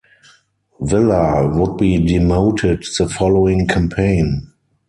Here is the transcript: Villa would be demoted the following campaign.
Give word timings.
Villa 0.79 1.47
would 1.47 1.77
be 1.77 2.03
demoted 2.03 2.83
the 2.97 3.07
following 3.07 3.67
campaign. 3.67 4.51